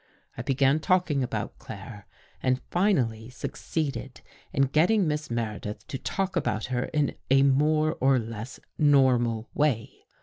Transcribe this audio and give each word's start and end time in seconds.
I 0.35 0.41
began 0.41 0.79
talking 0.79 1.21
about 1.21 1.59
Claire 1.59 2.07
and 2.41 2.59
finally 2.71 3.29
succeeded 3.29 4.21
In 4.51 4.63
getting 4.63 5.07
Miss 5.07 5.29
Meredith 5.29 5.85
to 5.89 5.99
talk 5.99 6.35
about 6.35 6.65
her 6.73 6.85
in 6.85 7.13
a 7.29 7.43
more 7.43 7.97
or 8.01 8.17
less 8.17 8.59
normal 8.79 9.47
way. 9.53 10.05